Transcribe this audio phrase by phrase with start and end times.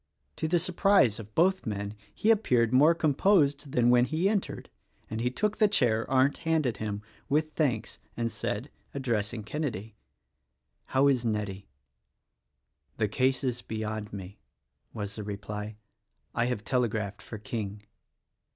[0.37, 4.71] To the surprise of both men he appeared more com posed than when he entered;
[5.11, 9.93] and he took the chair Arndt handed him, with thanks and said,— addressing Kenedy,—
[10.95, 11.67] "How is Nettie?"
[12.97, 14.39] "The case is beyond me,"
[14.91, 15.75] was the reply,
[16.33, 17.83] "I have tele graphed for King."